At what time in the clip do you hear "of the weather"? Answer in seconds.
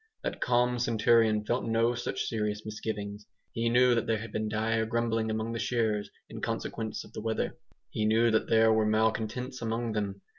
7.03-7.55